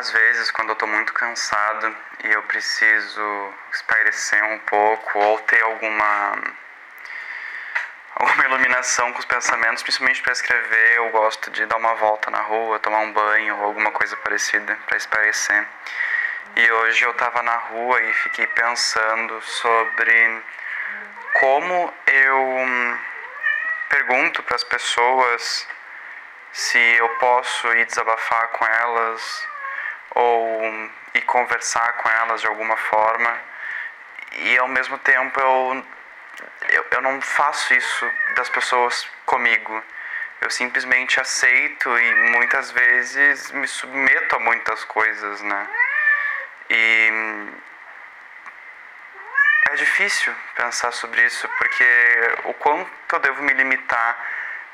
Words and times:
Às 0.00 0.10
vezes, 0.12 0.50
quando 0.50 0.70
eu 0.70 0.76
tô 0.76 0.86
muito 0.86 1.12
cansado 1.12 1.94
e 2.24 2.32
eu 2.32 2.42
preciso 2.44 3.54
espairecer 3.70 4.42
um 4.44 4.58
pouco 4.60 5.18
ou 5.18 5.38
ter 5.40 5.60
alguma 5.60 6.38
alguma 8.14 8.44
iluminação 8.46 9.12
com 9.12 9.18
os 9.18 9.26
pensamentos, 9.26 9.82
principalmente 9.82 10.22
para 10.22 10.32
escrever, 10.32 10.96
eu 10.96 11.10
gosto 11.10 11.50
de 11.50 11.66
dar 11.66 11.76
uma 11.76 11.94
volta 11.96 12.30
na 12.30 12.40
rua, 12.40 12.78
tomar 12.78 13.00
um 13.00 13.12
banho 13.12 13.58
ou 13.58 13.64
alguma 13.64 13.90
coisa 13.90 14.16
parecida 14.16 14.74
para 14.86 14.96
espairecer. 14.96 15.66
E 16.56 16.72
hoje 16.72 17.04
eu 17.04 17.10
estava 17.10 17.42
na 17.42 17.56
rua 17.56 18.02
e 18.02 18.10
fiquei 18.14 18.46
pensando 18.46 19.38
sobre 19.42 20.42
como 21.40 21.92
eu 22.06 22.98
pergunto 23.90 24.42
para 24.44 24.56
as 24.56 24.64
pessoas 24.64 25.68
se 26.52 26.78
eu 26.78 27.08
posso 27.16 27.68
ir 27.74 27.84
desabafar 27.84 28.48
com 28.48 28.64
elas 28.64 29.50
ou 30.14 30.90
ir 31.14 31.22
conversar 31.22 31.92
com 31.94 32.08
elas 32.08 32.40
de 32.40 32.46
alguma 32.46 32.76
forma 32.76 33.50
e 34.32 34.56
ao 34.58 34.68
mesmo 34.68 34.98
tempo 34.98 35.40
eu, 35.40 35.84
eu, 36.68 36.86
eu 36.90 37.02
não 37.02 37.20
faço 37.20 37.74
isso 37.74 38.10
das 38.36 38.48
pessoas 38.48 39.08
comigo. 39.26 39.82
Eu 40.40 40.50
simplesmente 40.50 41.20
aceito 41.20 41.98
e 41.98 42.14
muitas 42.30 42.70
vezes 42.70 43.50
me 43.52 43.66
submeto 43.66 44.36
a 44.36 44.38
muitas 44.38 44.84
coisas, 44.84 45.42
né? 45.42 45.68
E 46.70 47.12
é 49.70 49.74
difícil 49.74 50.34
pensar 50.54 50.92
sobre 50.92 51.24
isso 51.24 51.48
porque 51.58 51.84
o 52.44 52.54
quanto 52.54 52.90
eu 53.12 53.18
devo 53.18 53.42
me 53.42 53.52
limitar 53.52 54.16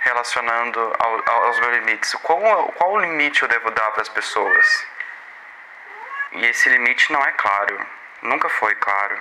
relacionando 0.00 0.95
ao, 0.98 1.47
aos 1.47 1.59
meus 1.59 1.73
limites. 1.75 2.14
Qual, 2.23 2.41
qual 2.73 2.92
o 2.92 3.00
limite 3.00 3.42
eu 3.42 3.48
devo 3.48 3.70
dar 3.73 3.91
para 3.91 4.03
as 4.03 4.09
pessoas? 4.09 4.87
E 6.37 6.47
esse 6.47 6.69
limite 6.69 7.11
não 7.13 7.25
é 7.25 7.33
claro, 7.33 7.87
nunca 8.23 8.48
foi 8.51 8.75
claro. 8.75 9.19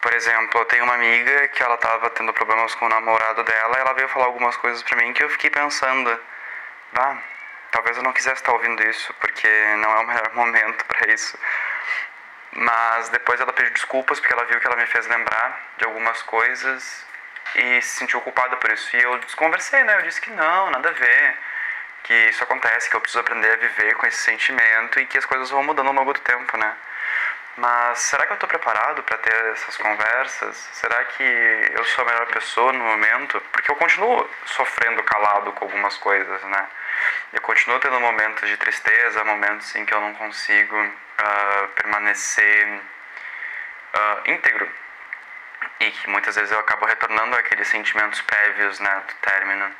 Por 0.00 0.14
exemplo, 0.14 0.60
eu 0.60 0.64
tenho 0.66 0.84
uma 0.84 0.94
amiga 0.94 1.48
que 1.48 1.60
ela 1.60 1.74
estava 1.74 2.08
tendo 2.10 2.32
problemas 2.32 2.72
com 2.76 2.86
o 2.86 2.88
namorado 2.88 3.42
dela, 3.42 3.76
e 3.76 3.80
ela 3.80 3.92
veio 3.94 4.08
falar 4.08 4.26
algumas 4.26 4.56
coisas 4.56 4.80
para 4.84 4.96
mim 4.96 5.12
que 5.12 5.24
eu 5.24 5.28
fiquei 5.28 5.50
pensando, 5.50 6.20
ah, 6.94 7.16
talvez 7.72 7.96
eu 7.96 8.04
não 8.04 8.12
quisesse 8.12 8.36
estar 8.40 8.52
ouvindo 8.52 8.80
isso, 8.84 9.12
porque 9.14 9.48
não 9.78 9.90
é 9.90 10.00
o 10.00 10.06
melhor 10.06 10.30
momento 10.34 10.84
para 10.84 11.12
isso. 11.12 11.36
Mas 12.52 13.08
depois 13.08 13.40
ela 13.40 13.52
pediu 13.52 13.72
desculpas 13.72 14.20
porque 14.20 14.32
ela 14.32 14.44
viu 14.44 14.60
que 14.60 14.66
ela 14.66 14.76
me 14.76 14.86
fez 14.86 15.06
lembrar 15.08 15.60
de 15.78 15.84
algumas 15.84 16.22
coisas 16.22 17.04
e 17.56 17.82
se 17.82 17.98
sentiu 17.98 18.20
culpada 18.20 18.56
por 18.56 18.70
isso. 18.70 18.96
E 18.96 19.02
eu 19.02 19.18
desconversei, 19.18 19.82
né? 19.82 19.96
Eu 19.96 20.02
disse 20.02 20.20
que 20.20 20.30
não, 20.30 20.70
nada 20.70 20.90
a 20.90 20.92
ver 20.92 21.36
que 22.06 22.14
isso 22.30 22.44
acontece, 22.44 22.88
que 22.88 22.94
eu 22.94 23.00
preciso 23.00 23.18
aprender 23.18 23.52
a 23.52 23.56
viver 23.56 23.94
com 23.96 24.06
esse 24.06 24.18
sentimento 24.18 25.00
e 25.00 25.06
que 25.06 25.18
as 25.18 25.26
coisas 25.26 25.50
vão 25.50 25.64
mudando 25.64 25.88
ao 25.88 25.92
longo 25.92 26.12
do 26.12 26.20
tempo, 26.20 26.56
né? 26.56 26.76
Mas 27.56 27.98
será 27.98 28.26
que 28.26 28.32
eu 28.32 28.34
estou 28.34 28.48
preparado 28.48 29.02
para 29.02 29.18
ter 29.18 29.34
essas 29.46 29.76
conversas? 29.76 30.56
Será 30.74 31.02
que 31.04 31.22
eu 31.22 31.84
sou 31.84 32.04
a 32.04 32.08
melhor 32.08 32.26
pessoa 32.26 32.72
no 32.72 32.84
momento? 32.84 33.40
Porque 33.50 33.70
eu 33.70 33.76
continuo 33.76 34.28
sofrendo 34.44 35.02
calado 35.02 35.52
com 35.52 35.64
algumas 35.64 35.96
coisas, 35.96 36.42
né? 36.44 36.66
Eu 37.32 37.40
continuo 37.40 37.80
tendo 37.80 37.98
momentos 37.98 38.48
de 38.48 38.56
tristeza, 38.56 39.24
momentos 39.24 39.74
em 39.74 39.84
que 39.84 39.92
eu 39.92 40.00
não 40.00 40.14
consigo 40.14 40.76
uh, 40.76 41.68
permanecer 41.74 42.68
uh, 43.94 44.30
íntegro 44.30 44.70
e 45.80 45.90
que 45.90 46.08
muitas 46.08 46.36
vezes 46.36 46.52
eu 46.52 46.60
acabo 46.60 46.86
retornando 46.86 47.36
àqueles 47.36 47.66
sentimentos 47.68 48.20
prévios, 48.22 48.78
né, 48.80 49.02
do 49.08 49.14
término 49.14 49.74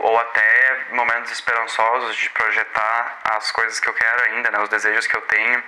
ou, 0.00 0.18
até 0.18 0.86
momentos 0.90 1.30
esperançosos 1.30 2.16
de 2.16 2.30
projetar 2.30 3.20
as 3.24 3.50
coisas 3.52 3.80
que 3.80 3.88
eu 3.88 3.94
quero 3.94 4.24
ainda, 4.24 4.50
né, 4.50 4.58
os 4.60 4.68
desejos 4.68 5.06
que 5.06 5.16
eu 5.16 5.22
tenho. 5.22 5.62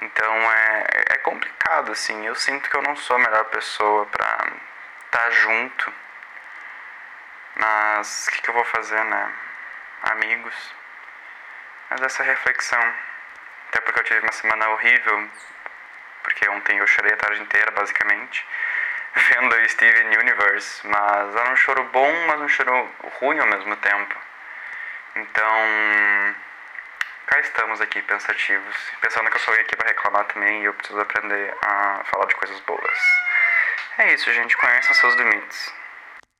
Então 0.00 0.52
é, 0.52 0.86
é 1.10 1.18
complicado, 1.18 1.92
assim. 1.92 2.26
Eu 2.26 2.34
sinto 2.34 2.68
que 2.68 2.76
eu 2.76 2.82
não 2.82 2.96
sou 2.96 3.16
a 3.16 3.18
melhor 3.18 3.44
pessoa 3.46 4.06
para 4.06 4.26
estar 5.06 5.18
tá 5.18 5.30
junto. 5.30 5.92
Mas 7.56 8.26
o 8.26 8.30
que, 8.32 8.42
que 8.42 8.50
eu 8.50 8.54
vou 8.54 8.64
fazer, 8.64 9.04
né? 9.04 9.32
Amigos. 10.02 10.74
Mas 11.90 12.02
essa 12.02 12.22
reflexão. 12.22 12.94
Até 13.68 13.80
porque 13.80 14.00
eu 14.00 14.04
tive 14.04 14.20
uma 14.20 14.32
semana 14.32 14.68
horrível. 14.70 15.28
Porque 16.22 16.48
ontem 16.48 16.78
eu 16.78 16.86
chorei 16.86 17.12
a 17.12 17.16
tarde 17.16 17.42
inteira, 17.42 17.70
basicamente 17.70 18.46
vendo 19.14 19.54
o 19.54 19.68
Steven 19.68 20.18
Universe, 20.18 20.86
mas 20.86 21.36
era 21.36 21.50
um 21.50 21.56
choro 21.56 21.84
bom, 21.92 22.12
mas 22.26 22.40
um 22.40 22.48
choro 22.48 22.90
ruim 23.18 23.38
ao 23.38 23.46
mesmo 23.46 23.76
tempo. 23.76 24.14
Então, 25.16 26.34
cá 27.26 27.40
estamos 27.40 27.80
aqui 27.80 28.00
pensativos, 28.02 28.76
pensando 29.00 29.30
que 29.30 29.36
eu 29.36 29.40
sou 29.40 29.54
aqui 29.54 29.76
para 29.76 29.88
reclamar 29.88 30.24
também 30.24 30.62
e 30.62 30.64
eu 30.64 30.74
preciso 30.74 31.00
aprender 31.00 31.54
a 31.62 32.02
falar 32.04 32.26
de 32.26 32.34
coisas 32.36 32.58
boas. 32.60 32.98
É 33.98 34.14
isso, 34.14 34.32
gente, 34.32 34.56
conheçam 34.56 34.94
seus 34.94 35.14
limites. 35.16 35.81